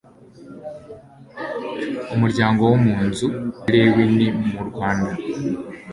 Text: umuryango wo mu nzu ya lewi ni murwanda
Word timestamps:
umuryango 2.13 2.61
wo 2.69 2.77
mu 2.85 2.95
nzu 3.07 3.27
ya 3.63 3.67
lewi 3.73 4.03
ni 4.15 4.27
murwanda 4.53 5.11